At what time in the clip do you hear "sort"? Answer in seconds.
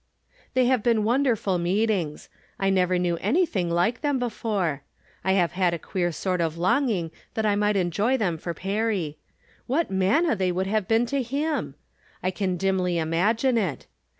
6.11-6.41